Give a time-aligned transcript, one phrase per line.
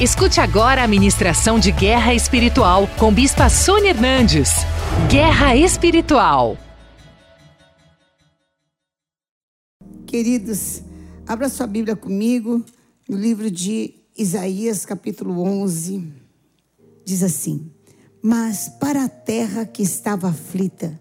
[0.00, 4.48] Escute agora a ministração de Guerra Espiritual com Bispa Sônia Hernandes.
[5.10, 6.56] Guerra Espiritual.
[10.06, 10.80] Queridos,
[11.26, 12.64] abra sua Bíblia comigo
[13.06, 16.10] no livro de Isaías, capítulo 11.
[17.04, 17.70] Diz assim:
[18.22, 20.98] Mas para a terra que estava aflita,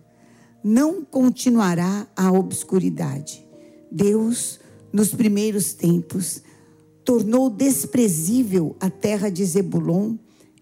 [0.62, 3.48] não continuará a obscuridade.
[3.90, 4.60] Deus,
[4.92, 6.44] nos primeiros tempos,
[7.10, 10.14] tornou desprezível a terra de Zebulon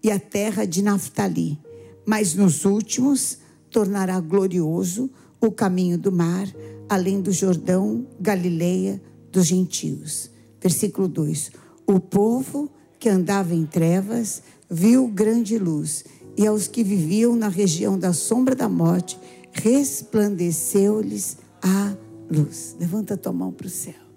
[0.02, 1.58] e a terra de Naphtali,
[2.06, 3.36] mas nos últimos
[3.70, 5.10] tornará glorioso
[5.42, 6.48] o caminho do mar,
[6.88, 8.98] além do Jordão, Galileia
[9.30, 10.30] dos gentios.
[10.58, 11.52] Versículo 2:
[11.86, 17.98] O povo que andava em trevas viu grande luz, e aos que viviam na região
[17.98, 19.18] da sombra da morte,
[19.52, 21.94] resplandeceu-lhes a
[22.30, 22.74] luz.
[22.80, 24.07] Levanta a tua mão para o céu.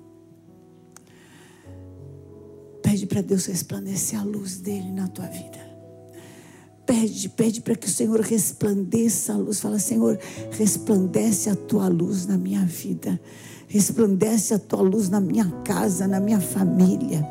[2.92, 5.60] Pede para Deus resplandecer a luz dele na tua vida.
[6.86, 9.62] Pede, pede para que o Senhor resplandeça a luz.
[9.62, 10.20] Fala, Senhor,
[10.52, 13.18] resplandece a tua luz na minha vida.
[13.70, 17.26] Resplandece a tua luz na minha casa, na minha família.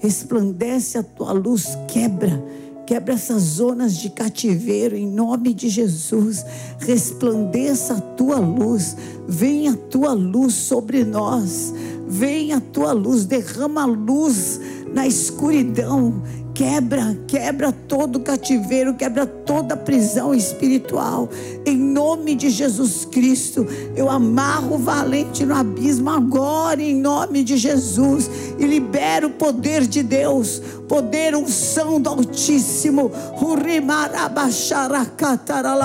[0.00, 2.42] Resplandece a tua luz, quebra
[2.86, 6.44] Quebra essas zonas de cativeiro em nome de Jesus.
[6.80, 8.94] Resplandeça a tua luz.
[9.26, 11.72] Venha a tua luz sobre nós.
[12.06, 13.24] Venha a tua luz.
[13.24, 14.60] Derrama a luz
[14.94, 16.22] na escuridão
[16.54, 21.28] Quebra, quebra todo cativeiro, quebra toda prisão espiritual.
[21.66, 27.56] Em nome de Jesus Cristo, eu amarro o valente no abismo agora, em nome de
[27.56, 30.62] Jesus, e libero o poder de Deus,
[30.94, 33.10] poder unção do Altíssimo.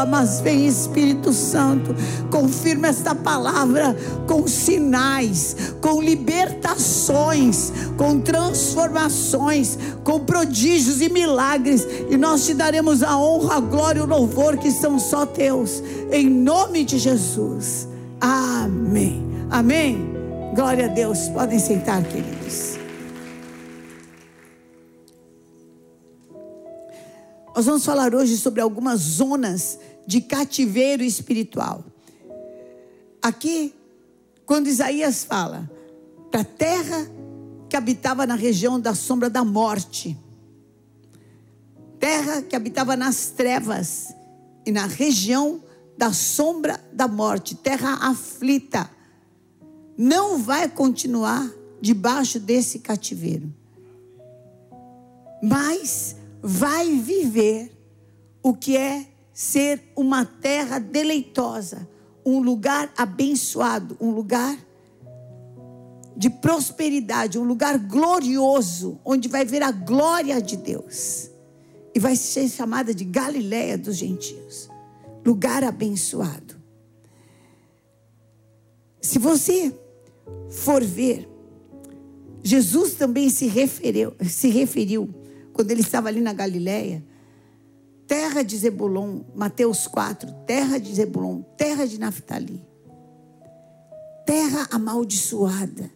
[0.07, 1.95] Mas vem Espírito Santo,
[2.29, 3.95] confirma esta palavra
[4.27, 13.17] com sinais, com libertações, com transformações, com prodígios e milagres, e nós te daremos a
[13.17, 17.87] honra, a glória e o louvor que são só teus, em nome de Jesus.
[18.21, 19.25] Amém.
[19.49, 20.13] Amém.
[20.53, 21.29] Glória a Deus.
[21.29, 22.68] Podem sentar, queridos.
[27.59, 29.77] Nós vamos falar hoje sobre algumas zonas
[30.07, 31.83] de cativeiro espiritual.
[33.21, 33.75] Aqui,
[34.45, 35.69] quando Isaías fala
[36.31, 37.05] para a terra
[37.67, 40.17] que habitava na região da sombra da morte,
[41.99, 44.15] terra que habitava nas trevas
[44.65, 45.61] e na região
[45.97, 48.89] da sombra da morte, terra aflita,
[49.97, 51.45] não vai continuar
[51.81, 53.53] debaixo desse cativeiro,
[55.43, 57.71] mas vai viver
[58.41, 61.87] o que é ser uma terra deleitosa,
[62.25, 64.57] um lugar abençoado, um lugar
[66.15, 71.29] de prosperidade, um lugar glorioso, onde vai ver a glória de Deus
[71.95, 74.69] e vai ser chamada de Galiléia dos gentios,
[75.25, 76.55] lugar abençoado.
[79.01, 79.73] Se você
[80.49, 81.27] for ver,
[82.43, 85.09] Jesus também se referiu, se referiu
[85.59, 87.03] quando ele estava ali na Galiléia,
[88.07, 92.65] terra de Zebulon, Mateus 4, terra de Zebulon, terra de Naftali,
[94.25, 95.91] terra amaldiçoada,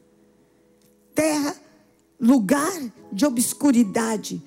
[1.15, 1.55] terra,
[2.19, 2.77] lugar
[3.09, 4.43] de obscuridade,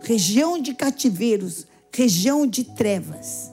[0.00, 3.50] região de cativeiros, região de trevas.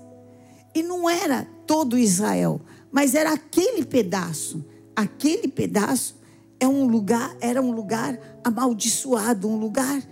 [0.76, 2.60] E não era todo Israel,
[2.92, 4.66] mas era aquele pedaço.
[4.94, 6.18] Aquele pedaço
[6.60, 10.04] é um lugar, era um lugar amaldiçoado, um lugar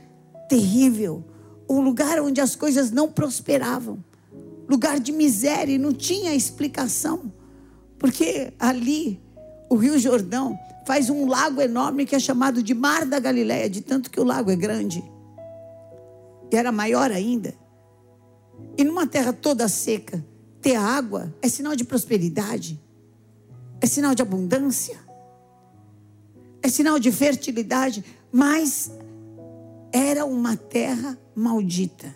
[0.53, 1.23] terrível,
[1.67, 4.03] um lugar onde as coisas não prosperavam,
[4.69, 7.33] lugar de miséria, e não tinha explicação,
[7.97, 9.19] porque ali
[9.67, 10.55] o Rio Jordão
[10.85, 14.23] faz um lago enorme que é chamado de Mar da Galileia, de tanto que o
[14.23, 15.03] lago é grande.
[16.51, 17.55] Era maior ainda.
[18.77, 20.23] E numa terra toda seca,
[20.61, 22.79] ter água é sinal de prosperidade,
[23.81, 24.99] é sinal de abundância,
[26.61, 28.91] é sinal de fertilidade, mas
[29.93, 32.13] era uma terra maldita.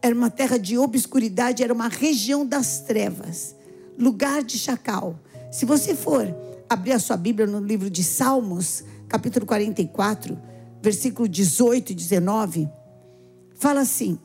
[0.00, 3.56] Era uma terra de obscuridade, era uma região das trevas,
[3.98, 5.18] lugar de chacal.
[5.50, 6.32] Se você for
[6.68, 10.38] abrir a sua Bíblia no livro de Salmos, capítulo 44,
[10.80, 12.68] versículo 18 e 19,
[13.56, 14.16] fala assim: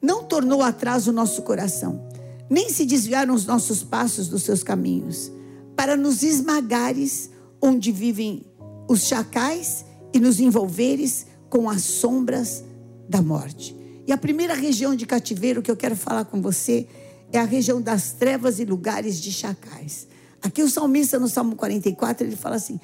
[0.00, 2.06] Não tornou atrás o nosso coração,
[2.48, 5.32] nem se desviaram os nossos passos dos seus caminhos,
[5.74, 7.30] para nos esmagares
[7.60, 8.44] onde vivem
[8.86, 12.64] os chacais e nos envolveres com as sombras
[13.08, 13.76] da morte.
[14.06, 16.86] E a primeira região de cativeiro que eu quero falar com você
[17.32, 20.06] é a região das trevas e lugares de chacais.
[20.40, 22.78] Aqui o salmista no Salmo 44, ele fala assim: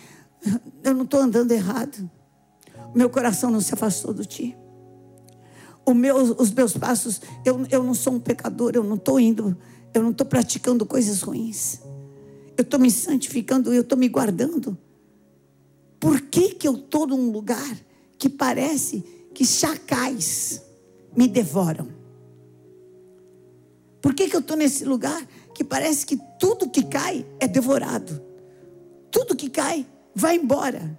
[0.83, 2.11] Eu não estou andando errado.
[2.95, 4.57] Meu coração não se afastou do ti.
[5.95, 9.57] meu, os meus passos, eu, eu não sou um pecador, eu não estou indo,
[9.95, 11.81] eu não estou praticando coisas ruins.
[12.57, 14.77] Eu estou me santificando, eu estou me guardando.
[15.99, 17.77] Por que, que eu estou num lugar
[18.23, 19.03] que parece
[19.35, 20.63] que chacais
[21.17, 21.89] me devoram?
[24.01, 28.23] Por que, que eu estou nesse lugar que parece que tudo que cai é devorado?
[29.11, 29.85] Tudo que cai
[30.15, 30.97] vai embora.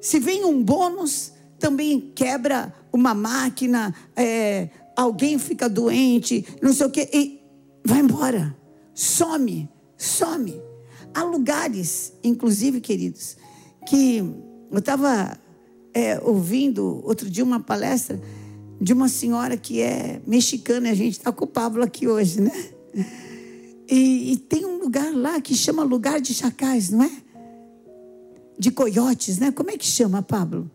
[0.00, 6.90] Se vem um bônus, também quebra uma máquina, é, alguém fica doente, não sei o
[6.90, 7.42] quê, e
[7.84, 8.56] vai embora.
[8.94, 9.68] Some,
[9.98, 10.62] some.
[11.12, 13.36] Há lugares, inclusive, queridos,
[13.88, 14.18] que
[14.70, 15.36] eu estava
[15.94, 18.20] é, ouvindo outro dia uma palestra
[18.80, 22.50] de uma senhora que é mexicana, a gente está com o Pablo aqui hoje, né?
[23.88, 27.10] E, e, tem um lugar lá que chama lugar de chacais, não é?
[28.58, 29.52] De coiotes, né?
[29.52, 30.70] Como é que chama, Pablo?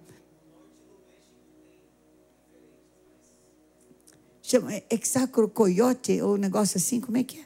[4.44, 7.46] Chama Hexacro Coyote ou um negócio assim, como é que é?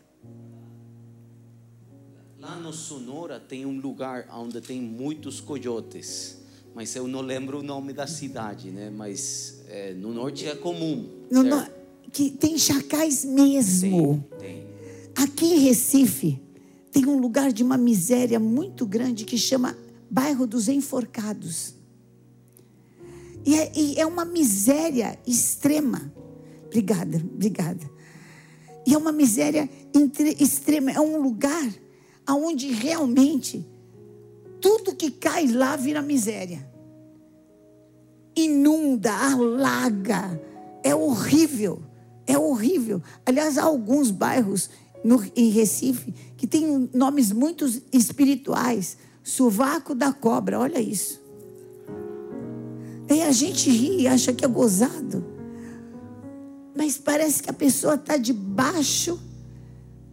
[2.40, 6.43] Lá no Sonora tem um lugar onde tem muitos coiotes,
[6.76, 8.90] mas eu não lembro o nome da cidade, né?
[8.90, 11.08] Mas é, no norte é comum.
[11.30, 11.66] No, no,
[12.12, 14.24] que tem chacais mesmo.
[14.40, 14.68] Tem, tem.
[15.16, 16.42] Aqui em Recife
[16.92, 19.78] tem um lugar de uma miséria muito grande que chama
[20.10, 21.76] Bairro dos Enforcados.
[23.46, 26.14] E é, e é uma miséria extrema.
[26.66, 27.92] Obrigada, obrigada.
[28.86, 31.68] E é uma miséria entre, extrema, é um lugar
[32.28, 33.66] onde realmente
[34.64, 36.66] tudo que cai lá vira miséria.
[38.36, 40.42] Inunda, alaga,
[40.82, 41.84] é horrível,
[42.26, 43.02] é horrível.
[43.26, 44.70] Aliás, há alguns bairros
[45.04, 48.98] no, em Recife que têm nomes muito espirituais.
[49.22, 51.22] Sovaco da cobra, olha isso.
[53.10, 55.34] E a gente ri e acha que é gozado
[56.76, 59.20] mas parece que a pessoa está debaixo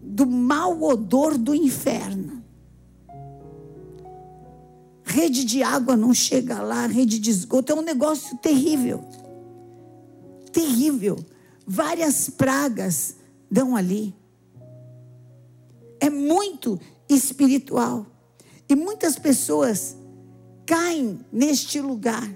[0.02, 2.39] do mau odor do inferno.
[5.11, 9.05] Rede de água não chega lá, rede de esgoto, é um negócio terrível.
[10.53, 11.19] Terrível.
[11.67, 13.17] Várias pragas
[13.51, 14.15] dão ali.
[15.99, 16.79] É muito
[17.09, 18.07] espiritual.
[18.69, 19.97] E muitas pessoas
[20.65, 22.31] caem neste lugar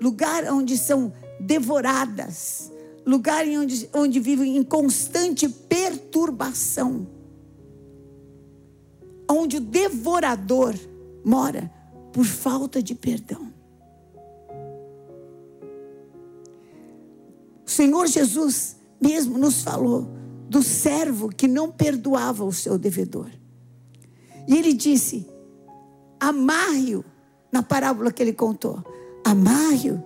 [0.00, 2.72] lugar onde são devoradas
[3.06, 7.06] lugar onde, onde vivem em constante perturbação,
[9.30, 10.74] onde o devorador
[11.24, 11.75] mora
[12.16, 13.52] por falta de perdão.
[17.66, 20.08] O Senhor Jesus mesmo nos falou
[20.48, 23.30] do servo que não perdoava o seu devedor.
[24.48, 25.28] E ele disse:
[26.18, 27.04] amarre-o,
[27.52, 28.82] na parábola que ele contou,
[29.22, 30.02] amarre-o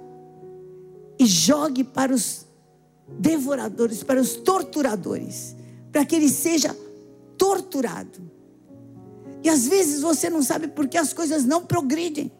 [1.16, 2.44] e jogue para os
[3.20, 5.54] devoradores, para os torturadores,
[5.92, 6.76] para que ele seja
[7.38, 8.20] torturado.
[9.42, 12.30] E às vezes você não sabe por que as coisas não progridem.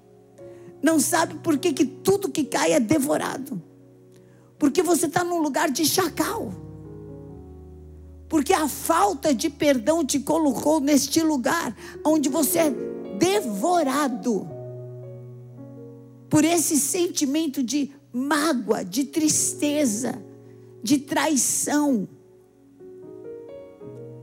[0.82, 3.62] Não sabe por que, que tudo que cai é devorado.
[4.58, 6.52] Porque você está num lugar de chacal.
[8.28, 12.70] Porque a falta de perdão te colocou neste lugar onde você é
[13.18, 14.48] devorado
[16.28, 20.22] por esse sentimento de mágoa, de tristeza,
[20.82, 22.08] de traição,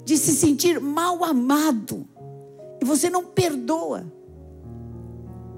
[0.06, 2.08] de se sentir mal amado,
[2.88, 4.12] você não perdoa.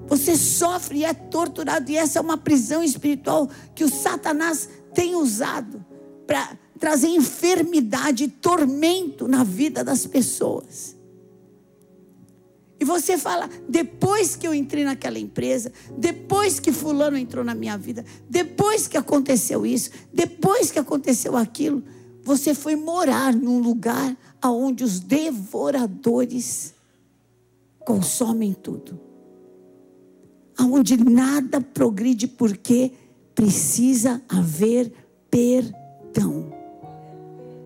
[0.06, 5.14] Você sofre e é torturado, e essa é uma prisão espiritual que o Satanás tem
[5.14, 5.84] usado
[6.26, 10.96] para trazer enfermidade e tormento na vida das pessoas.
[12.80, 17.76] E você fala, depois que eu entrei naquela empresa, depois que fulano entrou na minha
[17.76, 21.84] vida, depois que aconteceu isso, depois que aconteceu aquilo,
[22.22, 26.74] você foi morar num lugar aonde os devoradores
[27.90, 29.00] consomem tudo.
[30.56, 32.92] Aonde nada progride porque
[33.34, 34.92] precisa haver
[35.28, 36.52] perdão.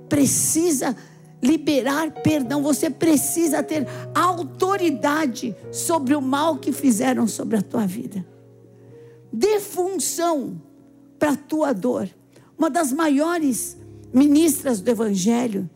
[0.08, 0.96] Precisa
[1.42, 8.24] liberar perdão, você precisa ter autoridade sobre o mal que fizeram sobre a tua vida.
[9.30, 10.58] Dê função
[11.18, 12.08] para a tua dor.
[12.56, 13.76] Uma das maiores
[14.12, 15.68] ministras do Evangelho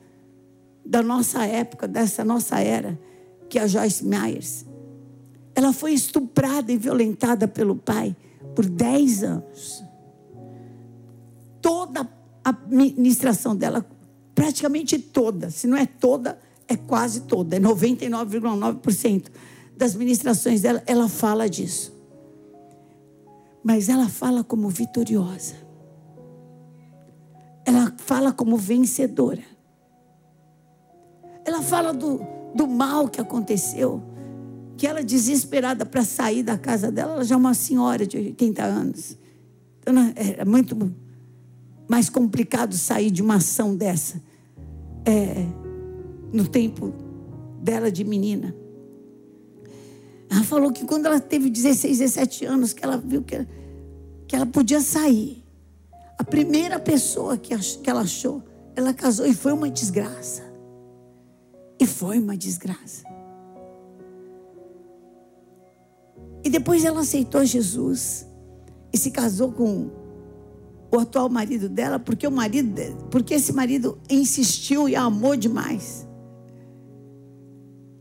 [0.86, 2.98] da nossa época, dessa nossa era,
[3.48, 4.64] que a Joyce Myers.
[5.54, 8.14] Ela foi estuprada e violentada pelo pai
[8.54, 9.84] por 10 anos.
[11.60, 12.08] Toda
[12.44, 13.84] a ministração dela
[14.34, 16.38] praticamente toda, se não é toda,
[16.68, 19.30] é quase toda, é 99,9%
[19.76, 21.92] das ministrações dela, ela fala disso.
[23.64, 25.68] Mas ela fala como vitoriosa.
[28.08, 29.42] fala como vencedora.
[31.44, 32.20] Ela fala do,
[32.54, 34.02] do mal que aconteceu.
[34.76, 38.62] Que ela, desesperada para sair da casa dela, ela já é uma senhora de 80
[38.62, 39.18] anos.
[39.80, 40.94] Então, é muito
[41.88, 44.22] mais complicado sair de uma ação dessa.
[45.04, 45.46] É,
[46.32, 46.92] no tempo
[47.62, 48.54] dela de menina.
[50.30, 53.48] Ela falou que quando ela teve 16, 17 anos, que ela viu que ela,
[54.26, 55.42] que ela podia sair.
[56.18, 58.42] A primeira pessoa que, que ela achou,
[58.76, 60.42] ela casou e foi uma desgraça.
[61.80, 63.04] E foi uma desgraça.
[66.44, 68.26] E depois ela aceitou Jesus
[68.92, 69.90] e se casou com
[70.90, 72.72] o atual marido dela, porque o marido,
[73.10, 76.06] porque esse marido insistiu e amou demais.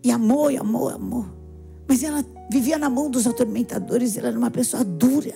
[0.04, 1.26] E amou, e amou, amou.
[1.88, 5.34] Mas ela vivia na mão dos atormentadores, ela era uma pessoa dura.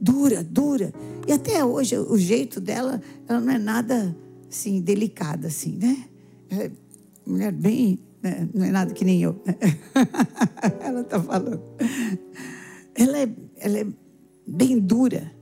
[0.00, 0.92] Dura, dura.
[1.26, 4.16] E até hoje o jeito dela, ela não é nada
[4.48, 6.04] assim delicada assim, né?
[6.50, 6.70] É
[7.28, 8.48] mulher bem, né?
[8.52, 9.40] não é nada que nem eu.
[10.80, 11.62] ela está falando.
[12.94, 13.86] Ela é, ela é
[14.46, 15.32] bem dura.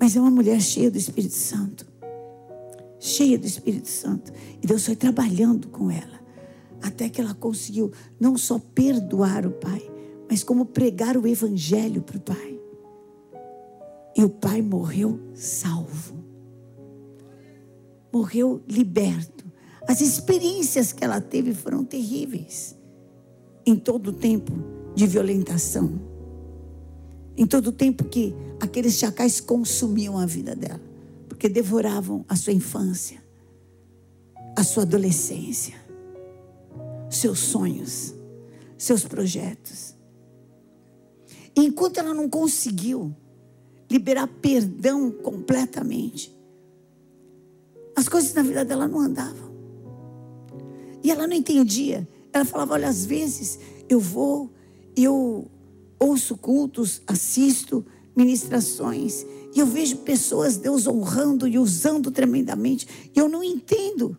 [0.00, 1.86] Mas é uma mulher cheia do Espírito Santo.
[2.98, 4.32] Cheia do Espírito Santo.
[4.62, 6.20] E Deus foi trabalhando com ela.
[6.82, 9.90] Até que ela conseguiu não só perdoar o pai,
[10.28, 12.60] mas como pregar o evangelho para o pai.
[14.16, 16.16] E o pai morreu salvo.
[18.12, 19.45] Morreu liberto.
[19.88, 22.76] As experiências que ela teve foram terríveis.
[23.64, 24.52] Em todo o tempo
[24.94, 26.00] de violentação.
[27.36, 30.80] Em todo o tempo que aqueles chacais consumiam a vida dela,
[31.28, 33.22] porque devoravam a sua infância,
[34.56, 35.74] a sua adolescência,
[37.10, 38.14] seus sonhos,
[38.78, 39.94] seus projetos.
[41.54, 43.14] E enquanto ela não conseguiu
[43.90, 46.34] liberar perdão completamente,
[47.94, 49.45] as coisas na vida dela não andavam.
[51.06, 52.06] E ela não entendia.
[52.32, 54.52] Ela falava: olha, às vezes eu vou,
[54.96, 55.48] eu
[56.00, 57.86] ouço cultos, assisto,
[58.16, 59.24] ministrações.
[59.54, 62.88] E eu vejo pessoas, Deus honrando e usando tremendamente.
[63.14, 64.18] E eu não entendo.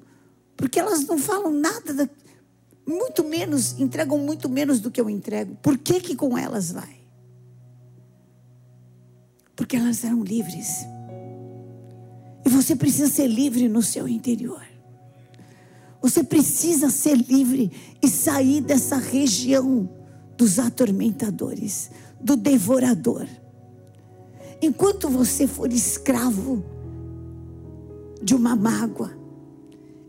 [0.55, 2.09] Porque elas não falam nada, da,
[2.87, 5.57] muito menos, entregam muito menos do que eu entrego.
[5.61, 7.01] Por que que com elas vai?
[9.57, 10.85] Porque elas eram livres.
[12.45, 14.76] E você precisa ser livre no seu interior.
[16.01, 19.89] Você precisa ser livre e sair dessa região
[20.37, 21.89] dos atormentadores,
[22.21, 23.27] do devorador.
[24.61, 26.63] Enquanto você for escravo
[28.21, 29.17] de uma mágoa,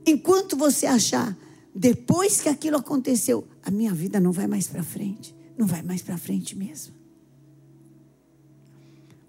[0.06, 1.36] enquanto você achar,
[1.74, 6.02] depois que aquilo aconteceu, a minha vida não vai mais para frente, não vai mais
[6.02, 6.94] para frente mesmo.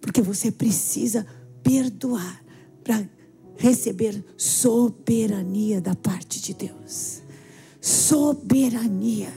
[0.02, 1.26] Porque você precisa
[1.64, 2.44] perdoar
[2.84, 3.08] para
[3.60, 7.22] receber soberania da parte de Deus.
[7.80, 9.32] Soberania.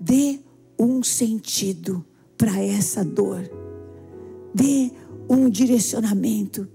[0.00, 0.38] Dê
[0.78, 2.04] um sentido
[2.38, 3.42] para essa dor
[4.54, 4.92] dê
[5.28, 6.68] um direcionamento.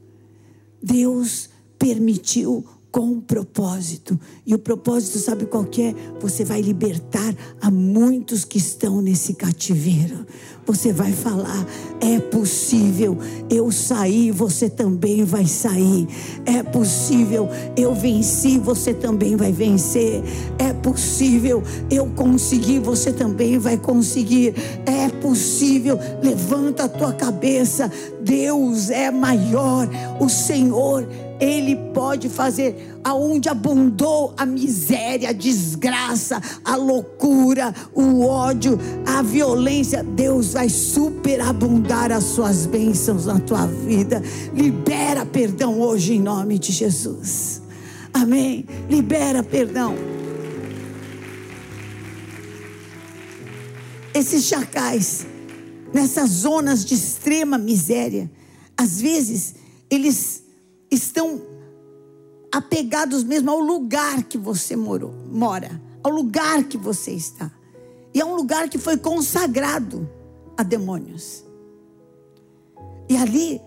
[0.83, 4.19] Deus permitiu com propósito.
[4.45, 5.93] E o propósito, sabe qual é?
[6.19, 10.25] Você vai libertar a muitos que estão nesse cativeiro.
[10.65, 11.65] Você vai falar:
[11.99, 13.17] é possível
[13.49, 16.07] eu sair, você também vai sair.
[16.45, 20.23] É possível eu venci, você também vai vencer.
[20.57, 24.55] É possível eu conseguir, você também vai conseguir.
[24.85, 27.91] É possível, levanta a tua cabeça.
[28.21, 29.87] Deus é maior,
[30.19, 31.07] o Senhor
[31.39, 40.03] ele pode fazer aonde abundou a miséria, a desgraça, a loucura, o ódio, a violência.
[40.03, 44.21] Deus vai superabundar as suas bênçãos na tua vida.
[44.53, 47.61] Libera perdão hoje em nome de Jesus.
[48.13, 48.65] Amém.
[48.89, 49.95] Libera perdão.
[54.13, 55.25] Esses chacais,
[55.93, 58.29] nessas zonas de extrema miséria,
[58.75, 59.55] às vezes
[59.89, 60.48] eles
[60.89, 61.41] estão
[62.51, 67.51] apegados mesmo ao lugar que você morou, mora, ao lugar que você está.
[68.13, 70.09] E é um lugar que foi consagrado
[70.57, 71.43] a demônios.
[73.07, 73.61] E ali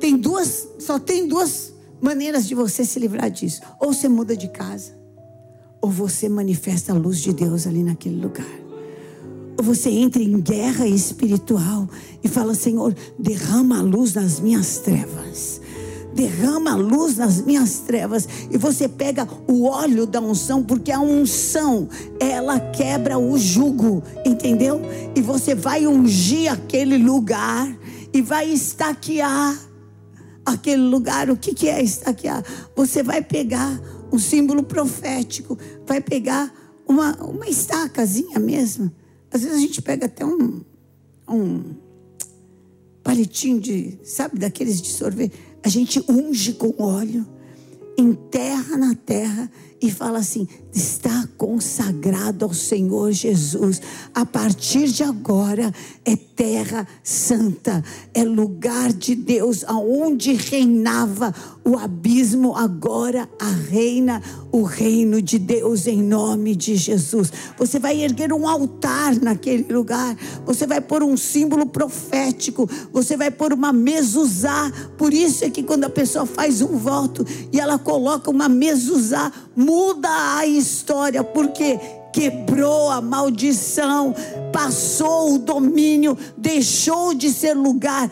[0.00, 3.60] tem duas, só tem duas maneiras de você se livrar disso.
[3.78, 4.96] Ou você muda de casa,
[5.80, 8.62] ou você manifesta a luz de Deus ali naquele lugar.
[9.58, 11.88] Ou você entra em guerra espiritual
[12.24, 15.61] e fala: Senhor, derrama a luz nas minhas trevas
[16.14, 21.88] derrama luz nas minhas trevas e você pega o óleo da unção, porque a unção
[22.20, 24.80] ela quebra o jugo, entendeu?
[25.14, 27.74] E você vai ungir aquele lugar
[28.12, 29.58] e vai estaquear
[30.44, 32.44] aquele lugar, o que, que é estaquear?
[32.74, 33.80] Você vai pegar
[34.12, 36.52] um símbolo profético, vai pegar
[36.86, 38.90] uma, uma estacazinha mesmo.
[39.30, 40.60] Às vezes a gente pega até um,
[41.28, 41.74] um
[43.02, 45.34] palitinho de, sabe, daqueles de sorvete.
[45.64, 47.26] A gente unge com óleo,
[47.96, 49.50] enterra na terra
[49.82, 53.82] e fala assim: está consagrado ao Senhor Jesus.
[54.14, 55.74] A partir de agora
[56.04, 57.84] é terra santa,
[58.14, 61.34] é lugar de Deus, aonde reinava
[61.64, 64.22] o abismo, agora a reina
[64.52, 67.32] o reino de Deus em nome de Jesus.
[67.56, 73.30] Você vai erguer um altar naquele lugar, você vai pôr um símbolo profético, você vai
[73.30, 74.70] pôr uma mezuzá.
[74.98, 79.32] Por isso é que quando a pessoa faz um voto e ela coloca uma mezuzá,
[79.72, 81.80] muda a história, porque
[82.12, 84.14] quebrou a maldição,
[84.52, 88.10] passou o domínio, deixou de ser lugar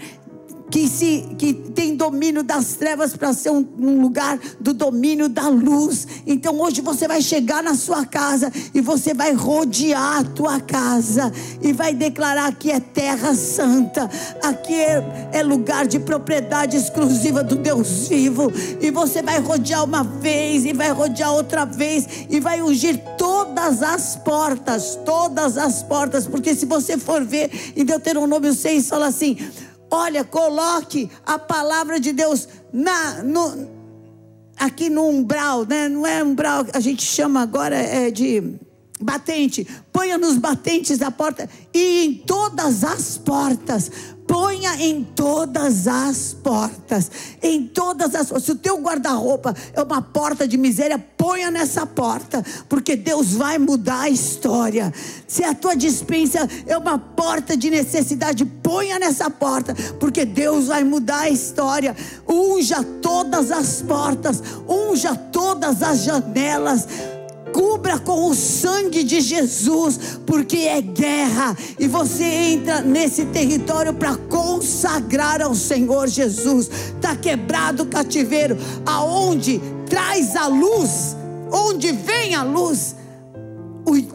[0.71, 5.49] que, se, que tem domínio das trevas para ser um, um, lugar do domínio da
[5.49, 6.07] luz.
[6.27, 11.33] Então hoje você vai chegar na sua casa e você vai rodear a tua casa
[11.61, 14.09] e vai declarar que é terra santa,
[14.43, 18.53] aqui é, é lugar de propriedade exclusiva do Deus vivo.
[18.81, 23.83] E você vai rodear uma vez e vai rodear outra vez e vai ungir todas
[23.83, 29.37] as portas, todas as portas, porque se você for ver em Deuteronômio 6 fala assim:
[29.91, 33.69] Olha, coloque a palavra de Deus na, no,
[34.57, 35.89] aqui no umbral, né?
[35.89, 38.61] Não é umbral, a gente chama agora é de
[39.01, 39.67] batente.
[39.93, 43.91] Ponha nos batentes da porta e em todas as portas
[44.31, 47.11] ponha em todas as portas,
[47.43, 52.45] em todas as Se o teu guarda-roupa é uma porta de miséria, ponha nessa porta,
[52.69, 54.95] porque Deus vai mudar a história.
[55.27, 60.85] Se a tua dispensa é uma porta de necessidade, ponha nessa porta, porque Deus vai
[60.85, 61.97] mudar a história.
[62.29, 66.87] Unja todas as portas, unja todas as janelas
[67.53, 74.17] cubra com o sangue de Jesus, porque é guerra e você entra nesse território para
[74.17, 76.71] consagrar ao Senhor Jesus.
[76.95, 81.17] Está quebrado o cativeiro, aonde traz a luz,
[81.51, 83.00] onde vem a luz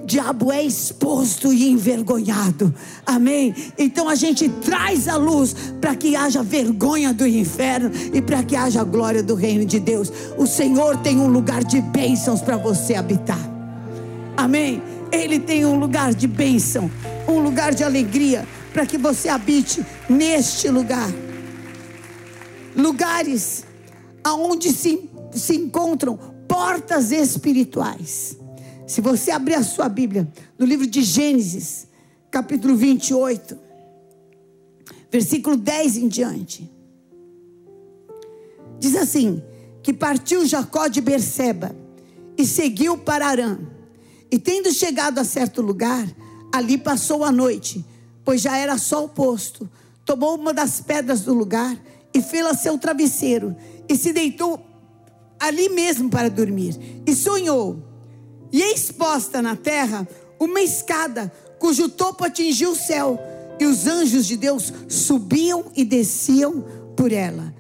[0.06, 2.74] diabo é exposto e envergonhado.
[3.06, 3.54] Amém?
[3.78, 8.56] Então a gente traz a luz para que haja vergonha do inferno e para que
[8.56, 10.12] haja glória do reino de Deus.
[10.38, 13.40] O Senhor tem um lugar de bênçãos para você habitar.
[14.38, 14.82] Amém?
[15.12, 16.90] Ele tem um lugar de bênção,
[17.28, 21.10] um lugar de alegria para que você habite neste lugar.
[22.76, 23.64] Lugares
[24.24, 28.38] aonde se, se encontram portas espirituais.
[28.88, 31.88] Se você abrir a sua Bíblia, no livro de Gênesis,
[32.30, 33.58] capítulo 28,
[35.12, 36.72] versículo 10 em diante,
[38.80, 39.42] diz assim:
[39.86, 41.76] que partiu Jacó de Berseba
[42.36, 43.60] e seguiu para Arã.
[44.32, 46.08] E tendo chegado a certo lugar,
[46.52, 47.86] ali passou a noite,
[48.24, 49.70] pois já era sol posto.
[50.04, 51.80] Tomou uma das pedras do lugar
[52.12, 53.56] e fê-la seu travesseiro
[53.88, 54.60] e se deitou
[55.40, 56.76] ali mesmo para dormir.
[57.06, 57.95] E sonhou
[58.56, 60.08] e exposta na terra
[60.40, 63.20] uma escada cujo topo atingia o céu,
[63.60, 66.64] e os anjos de Deus subiam e desciam
[66.96, 67.54] por ela.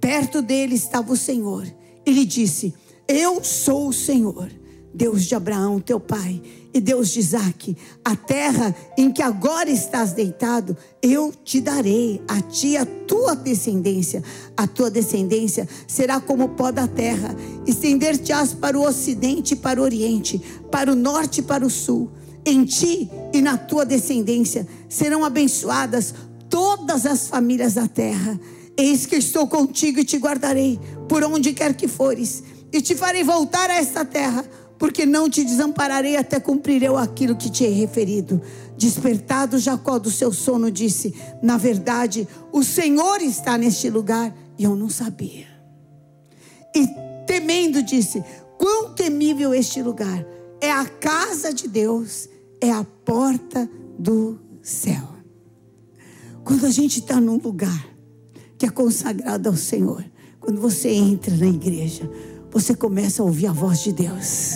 [0.00, 1.66] Perto dele estava o Senhor.
[2.04, 2.72] Ele disse:
[3.08, 4.48] Eu sou o Senhor,
[4.96, 6.40] Deus de Abraão, teu pai,
[6.72, 12.40] e Deus de Isaac, a terra em que agora estás deitado, eu te darei, a
[12.40, 14.24] ti a tua descendência.
[14.56, 19.80] A tua descendência será como o pó da terra, estender-te-ás para o ocidente e para
[19.80, 22.10] o oriente, para o norte e para o sul.
[22.44, 26.14] Em ti e na tua descendência serão abençoadas
[26.48, 28.40] todas as famílias da terra.
[28.78, 33.22] Eis que estou contigo e te guardarei por onde quer que fores, e te farei
[33.22, 34.44] voltar a esta terra
[34.78, 38.40] porque não te desampararei até cumprir eu aquilo que te he referido.
[38.76, 44.76] Despertado Jacó do seu sono, disse: Na verdade, o Senhor está neste lugar e eu
[44.76, 45.46] não sabia.
[46.74, 46.86] E
[47.26, 48.22] temendo, disse:
[48.58, 50.26] Quão temível este lugar!
[50.60, 52.28] É a casa de Deus,
[52.60, 55.16] é a porta do céu.
[56.44, 57.88] Quando a gente está num lugar
[58.56, 60.04] que é consagrado ao Senhor,
[60.40, 62.10] quando você entra na igreja,
[62.50, 64.54] você começa a ouvir a voz de Deus.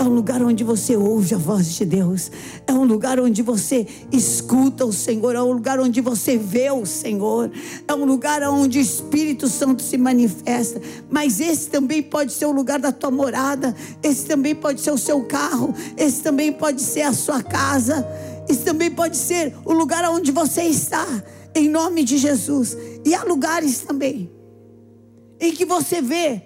[0.00, 2.32] É um lugar onde você ouve a voz de Deus.
[2.66, 5.36] É um lugar onde você escuta o Senhor.
[5.36, 7.52] É um lugar onde você vê o Senhor.
[7.86, 10.80] É um lugar onde o Espírito Santo se manifesta.
[11.10, 13.76] Mas esse também pode ser o lugar da tua morada.
[14.02, 15.74] Esse também pode ser o seu carro.
[15.98, 18.08] Esse também pode ser a sua casa.
[18.48, 21.06] Esse também pode ser o lugar onde você está.
[21.54, 22.74] Em nome de Jesus.
[23.04, 24.30] E há lugares também
[25.38, 26.40] em que você vê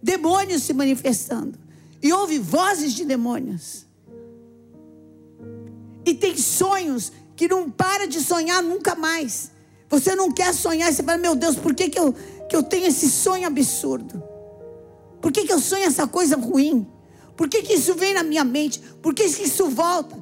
[0.00, 1.69] demônios se manifestando
[2.02, 3.86] e ouve vozes de demônios.
[6.04, 9.50] E tem sonhos que não para de sonhar nunca mais.
[9.88, 12.14] Você não quer sonhar, você fala, meu Deus, por que, que, eu,
[12.48, 14.22] que eu tenho esse sonho absurdo?
[15.20, 16.86] Por que, que eu sonho essa coisa ruim?
[17.36, 18.80] Por que, que isso vem na minha mente?
[19.02, 20.16] Por que, isso volta?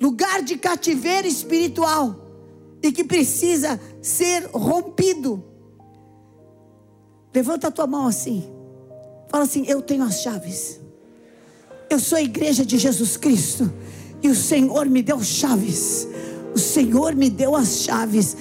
[0.00, 2.28] Lugar de cativeiro espiritual
[2.82, 5.44] e que precisa ser rompido.
[7.34, 8.50] Levanta a tua mão assim.
[9.28, 10.80] Fala assim: Eu tenho as chaves.
[11.90, 13.72] Eu sou a igreja de Jesus Cristo.
[14.22, 16.06] E o Senhor me deu chaves.
[16.54, 18.36] O Senhor me deu as chaves.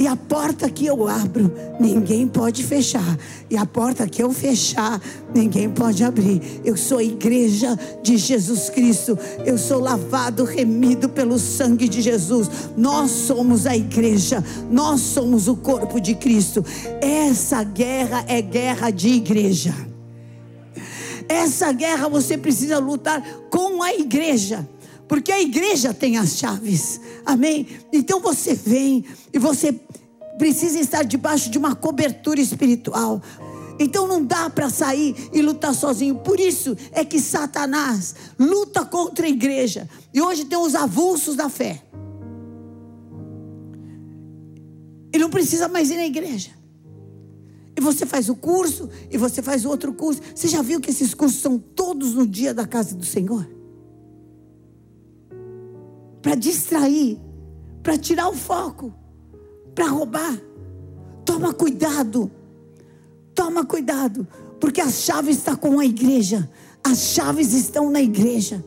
[0.00, 3.18] E a porta que eu abro, ninguém pode fechar.
[3.50, 4.98] E a porta que eu fechar,
[5.34, 6.40] ninguém pode abrir.
[6.64, 9.18] Eu sou a igreja de Jesus Cristo.
[9.44, 12.48] Eu sou lavado, remido pelo sangue de Jesus.
[12.78, 14.42] Nós somos a igreja.
[14.70, 16.64] Nós somos o corpo de Cristo.
[17.02, 19.89] Essa guerra é guerra de igreja.
[21.30, 24.68] Essa guerra você precisa lutar com a igreja
[25.10, 27.00] porque a igreja tem as chaves.
[27.26, 27.66] Amém?
[27.92, 29.72] Então você vem e você
[30.38, 33.20] precisa estar debaixo de uma cobertura espiritual.
[33.76, 36.14] Então não dá para sair e lutar sozinho.
[36.14, 39.88] Por isso é que Satanás luta contra a igreja.
[40.14, 41.82] E hoje tem os avulsos da fé.
[45.12, 46.59] E não precisa mais ir na igreja.
[47.80, 50.20] E você faz o curso, e você faz outro curso.
[50.34, 53.48] Você já viu que esses cursos são todos no dia da casa do Senhor?
[56.22, 57.18] para distrair,
[57.82, 58.92] para tirar o foco,
[59.74, 60.38] para roubar.
[61.24, 62.30] Toma cuidado,
[63.34, 64.26] toma cuidado,
[64.58, 66.50] porque a chave está com a igreja,
[66.84, 68.64] as chaves estão na igreja,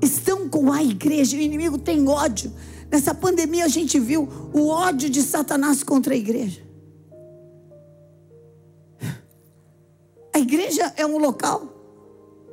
[0.00, 1.36] estão com a igreja.
[1.36, 2.52] O inimigo tem ódio.
[2.90, 6.65] Nessa pandemia a gente viu o ódio de Satanás contra a igreja.
[10.36, 11.66] A igreja é um local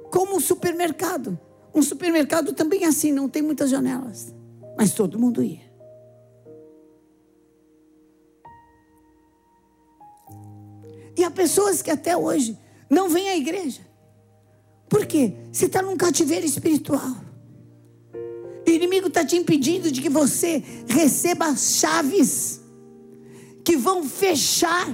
[0.09, 1.37] como um supermercado.
[1.75, 4.33] Um supermercado também é assim, não tem muitas janelas.
[4.77, 5.69] Mas todo mundo ia.
[11.17, 12.57] E há pessoas que até hoje
[12.89, 13.81] não vêm à igreja.
[14.87, 15.33] Por quê?
[15.51, 17.17] Você está num cativeiro espiritual.
[18.65, 22.61] O inimigo está te impedindo de que você receba as chaves
[23.61, 24.87] que vão fechar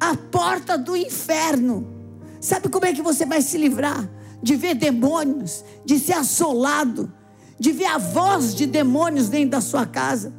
[0.00, 1.94] a porta do inferno.
[2.40, 4.08] Sabe como é que você vai se livrar?
[4.42, 7.12] de ver demônios, de ser assolado,
[7.58, 10.32] de ver a voz de demônios dentro da sua casa.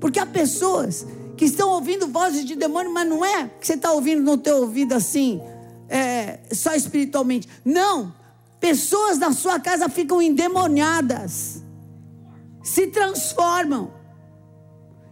[0.00, 3.92] Porque há pessoas que estão ouvindo vozes de demônio, mas não é que você está
[3.92, 5.40] ouvindo no teu ouvido assim,
[5.88, 7.48] é, só espiritualmente.
[7.64, 8.14] Não.
[8.60, 11.62] Pessoas na sua casa ficam endemoniadas,
[12.62, 13.92] se transformam.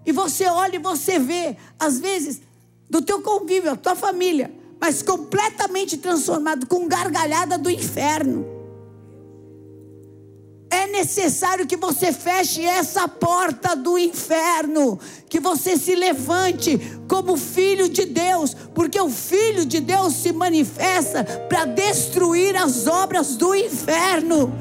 [0.06, 2.40] E você olha e você vê, às vezes,
[2.88, 8.46] do teu convívio, a tua família, mas completamente transformado, com gargalhada do inferno.
[10.72, 17.88] É necessário que você feche essa porta do inferno, que você se levante como filho
[17.88, 24.52] de Deus, porque o filho de Deus se manifesta para destruir as obras do inferno.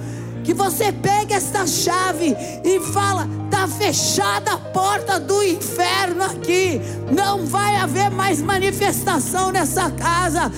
[0.50, 6.82] Que você pegue esta chave e fala: está fechada a porta do inferno aqui.
[7.16, 10.52] Não vai haver mais manifestação nessa casa.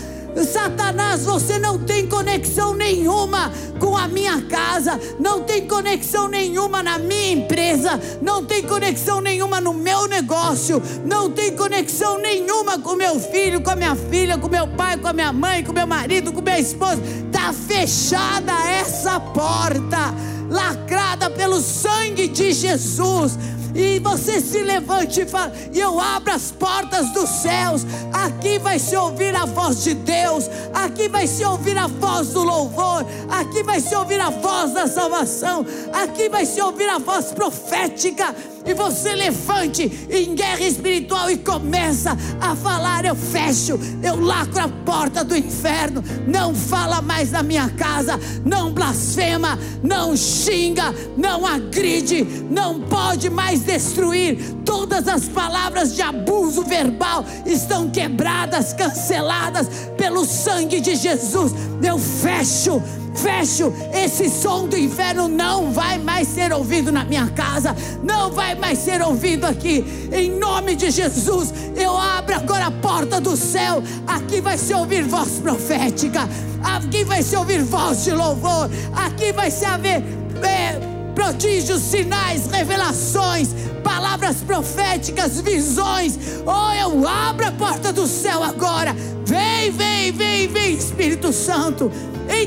[0.45, 6.97] Satanás, você não tem conexão nenhuma com a minha casa, não tem conexão nenhuma na
[6.97, 13.19] minha empresa, não tem conexão nenhuma no meu negócio, não tem conexão nenhuma com meu
[13.19, 16.31] filho, com a minha filha, com meu pai, com a minha mãe, com meu marido,
[16.31, 17.01] com minha esposa.
[17.41, 20.13] Está fechada essa porta
[20.47, 23.35] lacrada pelo sangue de Jesus.
[23.73, 27.83] E você se levante e fala: e eu abro as portas dos céus.
[28.13, 30.47] Aqui vai se ouvir a voz de Deus.
[30.71, 33.07] Aqui vai se ouvir a voz do louvor.
[33.27, 35.65] Aqui vai se ouvir a voz da salvação.
[35.93, 42.17] Aqui vai se ouvir a voz profética e você levante em guerra espiritual e começa
[42.39, 47.69] a falar: eu fecho, eu lacro a porta do inferno, não fala mais na minha
[47.69, 54.37] casa, não blasfema, não xinga, não agride, não pode mais destruir.
[54.65, 61.53] Todas as palavras de abuso verbal estão quebradas, canceladas pelo sangue de Jesus.
[61.83, 62.81] Eu fecho
[63.13, 68.55] fecho, esse som do inferno não vai mais ser ouvido na minha casa, não vai
[68.55, 69.83] mais ser ouvido aqui.
[70.11, 73.83] Em nome de Jesus, eu abro agora a porta do céu.
[74.07, 76.27] Aqui vai se ouvir voz profética,
[76.63, 80.03] aqui vai se ouvir voz de louvor, aqui vai se haver.
[80.43, 83.49] É, prodígios, sinais, revelações,
[83.83, 86.17] palavras proféticas, visões.
[86.45, 88.95] Oh, eu abro a porta do céu agora.
[89.25, 91.91] Vem, vem, vem, vem, Espírito Santo.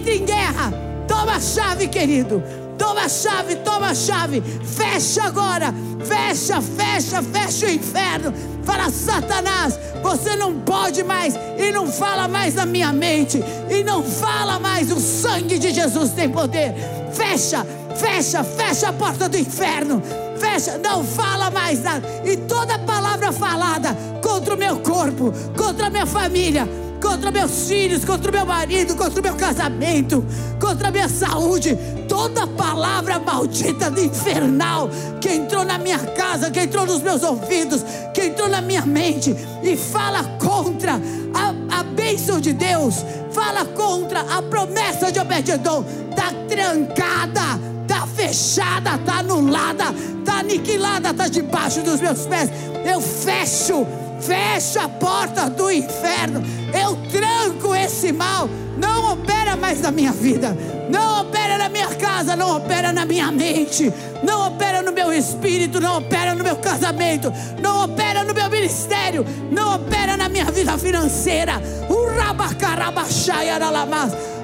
[0.06, 0.72] Em guerra.
[1.08, 2.42] Toma a chave, querido.
[2.78, 4.42] Toma a chave, toma a chave.
[4.64, 5.72] Fecha agora.
[6.04, 8.32] Fecha, fecha, fecha o inferno.
[8.64, 13.42] Fala, Satanás, você não pode mais e não fala mais na minha mente.
[13.70, 14.90] E não fala mais.
[14.90, 16.74] O sangue de Jesus tem poder.
[17.12, 20.02] Fecha, fecha, fecha a porta do inferno.
[20.38, 22.06] Fecha, não fala mais nada.
[22.24, 26.68] E toda palavra falada contra o meu corpo, contra a minha família,
[27.04, 30.24] contra meus filhos, contra meu marido, contra meu casamento,
[30.58, 31.78] contra a minha saúde.
[32.08, 34.88] Toda palavra maldita do infernal
[35.20, 39.36] que entrou na minha casa, que entrou nos meus ouvidos, que entrou na minha mente
[39.62, 40.94] e fala contra
[41.34, 48.94] a, a bênção de Deus, fala contra a promessa de Obededon, está trancada, está fechada,
[48.94, 52.48] está anulada, está aniquilada, está debaixo dos meus pés.
[52.82, 53.86] Eu fecho
[54.26, 56.42] Fecha a porta do inferno.
[56.72, 58.48] Eu tranco esse mal.
[58.76, 60.56] Não opera mais na minha vida.
[60.90, 62.34] Não opera na minha casa.
[62.34, 63.92] Não opera na minha mente.
[64.22, 65.80] Não opera no meu espírito.
[65.80, 67.32] Não opera no meu casamento.
[67.60, 69.24] Não opera no meu ministério.
[69.50, 71.62] Não opera na minha vida financeira.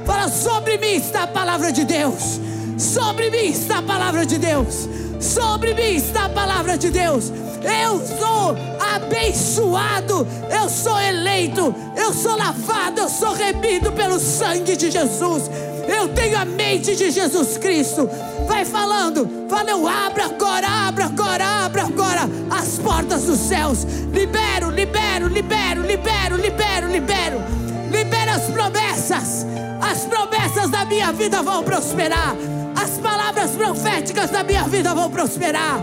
[0.04, 2.40] Fala sobre mim está a palavra de Deus.
[2.76, 4.88] Sobre mim está a palavra de Deus.
[5.20, 7.32] Sobre mim está a palavra de Deus.
[7.62, 8.56] Eu sou
[8.96, 15.50] abençoado, eu sou eleito, eu sou lavado, eu sou remido pelo sangue de Jesus.
[15.88, 18.08] Eu tenho a mente de Jesus Cristo.
[18.46, 23.84] Vai falando, fala, eu abro agora, abro agora, abro agora as portas dos céus.
[24.12, 27.59] Libero, libero, libero, libero, libero, libero.
[27.90, 29.46] Libera as promessas.
[29.80, 32.34] As promessas da minha vida vão prosperar.
[32.80, 35.80] As palavras proféticas da minha vida vão prosperar.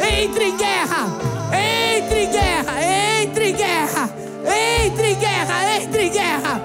[0.00, 1.06] Entre em guerra,
[1.52, 2.72] entre em guerra,
[3.20, 4.10] entre em guerra,
[4.86, 6.62] entre em guerra, entre em guerra.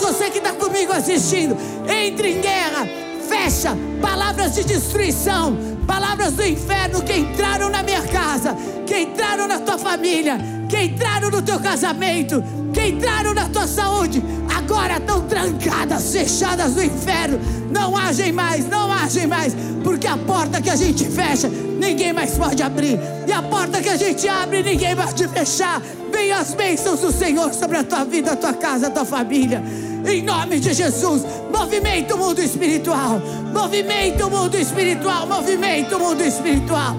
[0.00, 2.88] Você que está comigo assistindo, entre em guerra,
[3.28, 9.58] fecha palavras de destruição, palavras do inferno que entraram na minha casa, que entraram na
[9.58, 10.38] tua família,
[10.68, 14.22] que entraram no teu casamento, que entraram na tua saúde,
[14.56, 17.38] agora estão trancadas, fechadas no inferno.
[17.70, 22.36] Não agem mais, não agem mais, porque a porta que a gente fecha, ninguém mais
[22.36, 25.80] pode abrir, e a porta que a gente abre, ninguém pode fechar.
[26.12, 29.62] Vem as bênçãos do Senhor sobre a tua vida, a tua casa, a tua família.
[30.06, 33.20] Em nome de Jesus, movimenta o mundo espiritual,
[33.52, 36.96] movimenta o mundo espiritual, movimenta o mundo espiritual.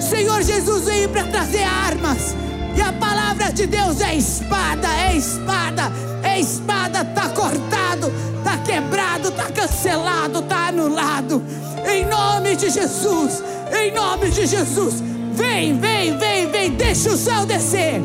[0.00, 2.34] Senhor Jesus veio para trazer armas.
[2.76, 9.28] E a palavra de Deus é espada, é espada, é espada, está cortado, está quebrado,
[9.28, 11.42] está cancelado, está anulado.
[11.88, 15.02] Em nome de Jesus, em nome de Jesus.
[15.32, 18.00] Vem, vem, vem, vem, deixa o céu descer.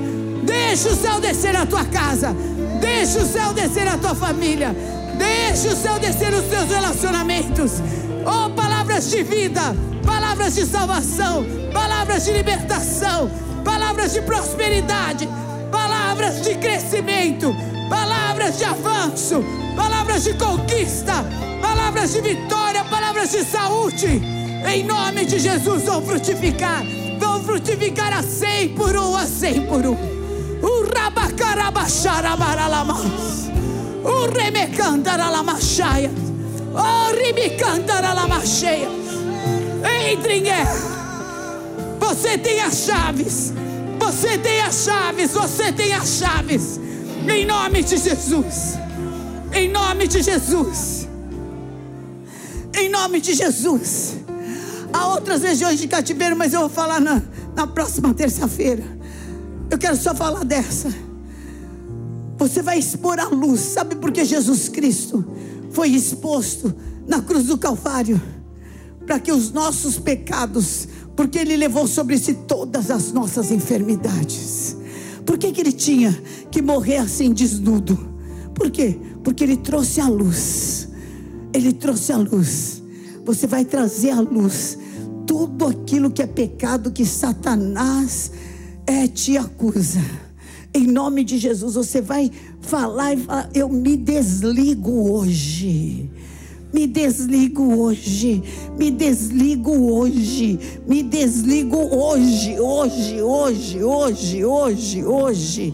[0.45, 2.35] Deixa o céu descer na tua casa.
[2.79, 4.75] Deixa o céu descer na tua família.
[5.17, 7.81] Deixa o céu descer nos teus relacionamentos.
[8.25, 13.29] Oh, palavras de vida, palavras de salvação, palavras de libertação,
[13.63, 15.29] palavras de prosperidade,
[15.71, 17.55] palavras de crescimento,
[17.89, 19.43] palavras de avanço,
[19.75, 21.25] palavras de conquista,
[21.61, 24.21] palavras de vitória, palavras de saúde.
[24.67, 26.83] Em nome de Jesus, vão frutificar,
[27.19, 30.14] vão frutificar a cem por um, a cem por um.
[30.95, 33.51] O rabacarabacharabaralamas.
[34.03, 34.25] O.
[40.09, 40.95] Entre em guerra.
[41.99, 43.53] Você tem as chaves.
[43.99, 45.31] Você tem as chaves.
[45.31, 46.79] Você tem as chaves.
[47.27, 48.77] Em nome de Jesus.
[49.53, 51.09] Em nome de Jesus.
[52.77, 54.15] Em nome de Jesus.
[54.93, 57.21] Há outras regiões de cativeiro, mas eu vou falar na,
[57.55, 58.94] na próxima terça-feira.
[59.69, 60.93] Eu quero só falar dessa.
[62.37, 63.59] Você vai expor a luz.
[63.59, 65.25] Sabe por que Jesus Cristo
[65.71, 66.73] foi exposto
[67.07, 68.21] na cruz do Calvário?
[69.05, 74.75] Para que os nossos pecados porque Ele levou sobre si todas as nossas enfermidades.
[75.25, 76.11] Por que, que Ele tinha
[76.51, 77.97] que morrer assim desnudo?
[78.53, 78.99] Por quê?
[79.23, 80.89] Porque Ele trouxe a luz.
[81.53, 82.83] Ele trouxe a luz.
[83.23, 84.77] Você vai trazer a luz.
[85.25, 88.31] Tudo aquilo que é pecado que Satanás
[88.87, 90.01] é, te acusa.
[90.73, 92.29] Em nome de Jesus, você vai
[92.61, 96.09] falar e falar: Eu me desligo hoje.
[96.73, 98.43] Me desligo hoje,
[98.77, 105.73] me desligo hoje, me desligo hoje, hoje, hoje, hoje, hoje, hoje, hoje,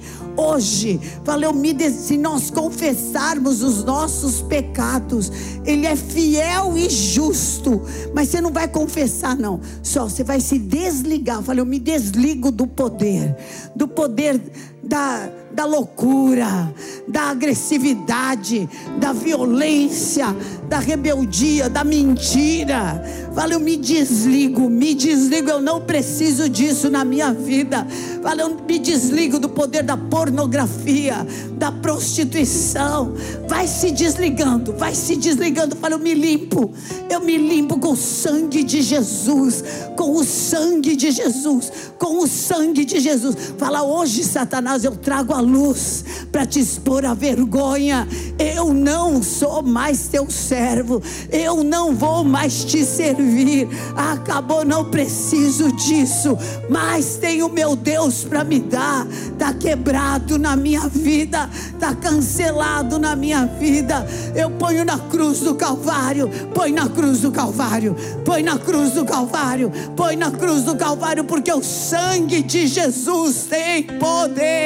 [1.23, 5.31] fala, eu me se nós confessarmos os nossos pecados,
[5.65, 7.81] Ele é fiel e justo.
[8.13, 9.59] Mas você não vai confessar, não.
[9.81, 11.41] Só você vai se desligar.
[11.41, 13.35] Fala, eu me desligo do poder,
[13.75, 14.41] do poder
[14.83, 16.73] da, da loucura,
[17.07, 20.25] da agressividade, da violência,
[20.67, 23.03] da rebeldia, da mentira.
[23.35, 27.85] Fala, eu me desligo, me desligo, eu não preciso disso na minha vida.
[28.21, 31.25] Fala, eu me desligo do poder da pornografia,
[31.57, 33.13] da prostituição.
[33.47, 35.75] Vai se desligando, vai se desligando.
[35.75, 36.73] Fala, eu me limpo,
[37.09, 39.63] eu me limpo com o sangue de Jesus,
[39.95, 43.35] com o sangue de Jesus, com o sangue de Jesus.
[43.57, 48.07] Fala, hoje, Satanás, eu trago a luz para te expor a vergonha.
[48.39, 53.67] Eu não sou mais teu servo, eu não vou mais te servir.
[53.95, 56.37] Acabou, não preciso disso,
[56.69, 59.05] mas tem o meu Deus para me dar.
[59.07, 64.07] Está quebrado na minha vida, está cancelado na minha vida.
[64.33, 69.03] Eu ponho na cruz do Calvário, põe na cruz do Calvário, põe na cruz do
[69.03, 74.60] Calvário, põe na cruz do Calvário, porque o sangue de Jesus tem poder.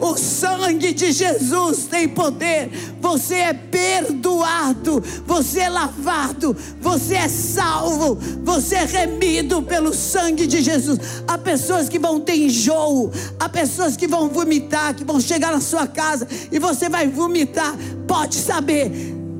[0.00, 2.70] O sangue de Jesus tem poder.
[3.00, 10.62] Você é perdoado, você é lavado, você é salvo, você é remido pelo sangue de
[10.62, 10.98] Jesus.
[11.26, 15.60] Há pessoas que vão ter enjoo, há pessoas que vão vomitar, que vão chegar na
[15.60, 17.74] sua casa e você vai vomitar.
[18.06, 18.90] Pode saber,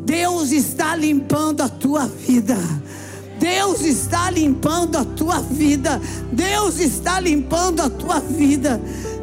[0.05, 2.57] Deus está limpando a tua vida.
[3.39, 6.01] Deus está limpando a tua vida.
[6.33, 8.81] Deus está limpando a tua vida.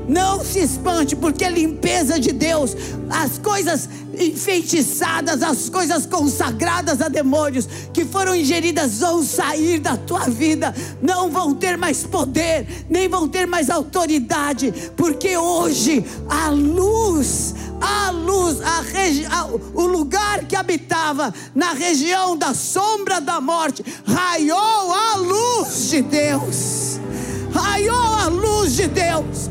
[0.07, 2.75] Não se espante, porque a limpeza de Deus,
[3.09, 3.87] as coisas
[4.17, 11.29] enfeitiçadas, as coisas consagradas a demônios que foram ingeridas vão sair da tua vida, não
[11.29, 18.61] vão ter mais poder, nem vão ter mais autoridade, porque hoje a luz, a luz,
[18.61, 18.81] a
[19.29, 26.01] a, o lugar que habitava na região da sombra da morte, raiou a luz de
[26.01, 26.99] Deus,
[27.53, 29.49] raiou a luz de Deus.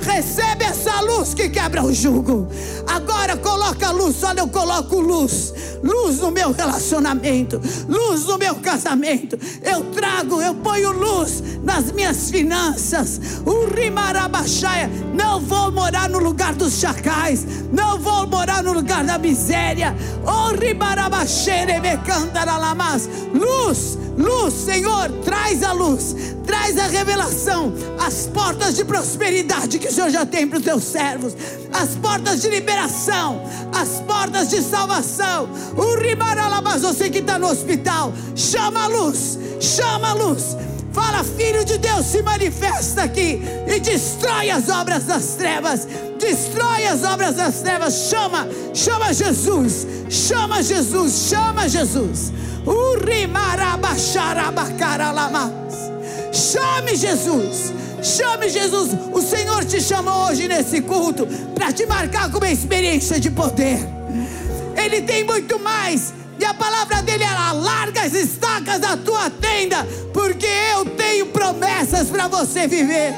[0.00, 2.48] Recebe essa luz que quebra o jugo.
[2.86, 5.52] Agora coloca luz, olha, eu coloco luz.
[5.82, 9.38] Luz no meu relacionamento, luz no meu casamento.
[9.62, 13.20] Eu trago, eu ponho luz nas minhas finanças.
[15.14, 19.94] Não vou morar no lugar dos chacais, não vou morar no lugar da miséria.
[23.34, 26.14] Luz, luz, Senhor, traz a luz,
[26.46, 30.84] traz a revelação, as portas de prosperidade que o Senhor já tem para os teus
[30.84, 31.34] servos,
[31.72, 33.42] as portas de liberação,
[33.74, 35.48] as portas de salvação.
[35.76, 40.56] O ribaralabas, você que está no hospital, chama a luz, chama a luz.
[40.94, 45.88] Fala, filho de Deus, se manifesta aqui e destrói as obras das trevas.
[46.20, 47.94] Destrói as obras das trevas.
[48.08, 49.88] Chama, chama Jesus.
[50.08, 52.32] Chama Jesus, chama Jesus.
[56.32, 57.72] Chame Jesus.
[58.02, 58.90] Chame Jesus.
[59.12, 63.78] O Senhor te chamou hoje nesse culto para te marcar com uma experiência de poder.
[64.76, 66.12] Ele tem muito mais.
[66.38, 72.08] E a palavra dele é: larga as estacas da tua tenda, porque eu tenho promessas
[72.08, 73.14] para você viver.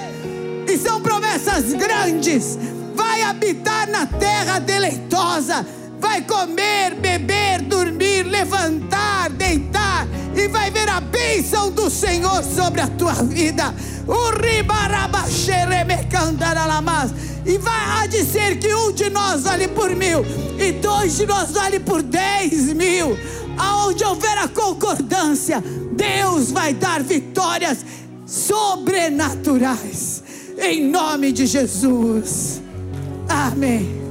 [0.69, 2.59] E são promessas grandes.
[2.95, 5.65] Vai habitar na terra deleitosa
[5.99, 12.87] vai comer, beber, dormir, levantar, deitar e vai ver a bênção do Senhor sobre a
[12.89, 13.75] tua vida.
[17.45, 20.25] E vai ser que um de nós vale por mil
[20.59, 23.17] e dois de nós vale por dez mil.
[23.57, 27.79] Aonde houver a concordância, Deus vai dar vitórias
[28.27, 30.23] sobrenaturais.
[30.59, 32.61] Em nome de Jesus.
[33.29, 34.06] Amém.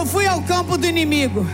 [0.00, 1.44] Eu fui ao campo do inimigo.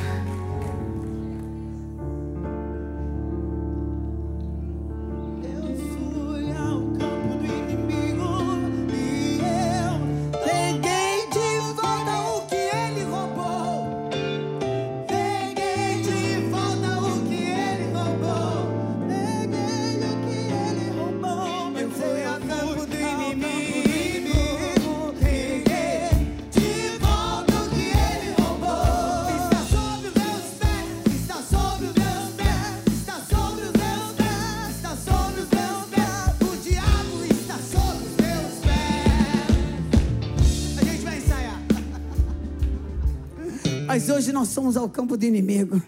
[44.16, 45.80] Hoje nós somos ao campo do inimigo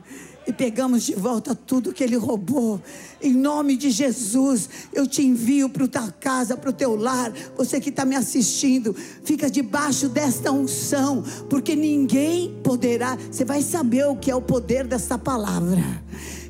[0.47, 2.81] e pegamos de volta tudo que ele roubou.
[3.23, 7.33] Em nome de Jesus, eu te envio para tua casa, para o teu lar.
[7.57, 13.17] Você que está me assistindo, fica debaixo desta unção, porque ninguém poderá.
[13.31, 15.83] Você vai saber o que é o poder dessa palavra.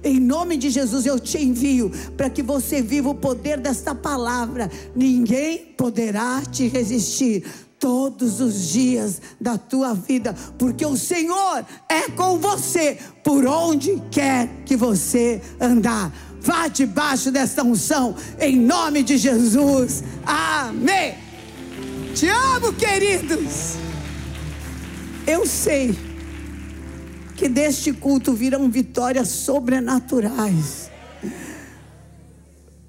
[0.02, 4.70] Em nome de Jesus eu te envio para que você viva o poder desta palavra.
[4.94, 7.44] Ninguém poderá te resistir
[7.78, 14.48] todos os dias da tua vida, porque o Senhor é com você por onde quer
[14.64, 16.12] que você andar.
[16.40, 20.02] Vá debaixo dessa unção, em nome de Jesus.
[20.24, 21.14] Amém.
[22.14, 23.74] Te amo, queridos.
[25.26, 25.96] Eu sei
[27.36, 30.90] que deste culto virão vitórias sobrenaturais.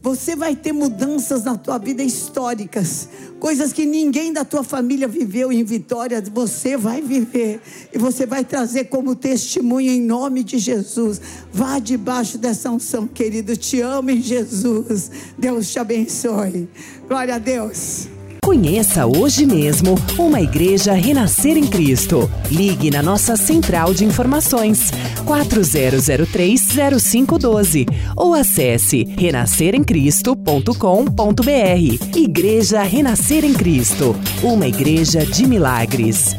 [0.01, 5.51] Você vai ter mudanças na tua vida históricas, coisas que ninguém da tua família viveu
[5.51, 7.61] em vitória, você vai viver
[7.93, 11.19] e você vai trazer como testemunho em nome de Jesus.
[11.51, 13.57] Vá debaixo dessa unção, querido.
[13.57, 15.11] Te amo em Jesus.
[15.37, 16.69] Deus te abençoe.
[17.07, 18.18] Glória a Deus.
[18.43, 22.27] Conheça hoje mesmo uma igreja Renascer em Cristo.
[22.49, 24.91] Ligue na nossa central de informações
[25.25, 27.85] 40030512
[28.15, 32.17] ou acesse renasceremcristo.com.br.
[32.17, 36.33] Igreja Renascer em Cristo, uma igreja de milagres.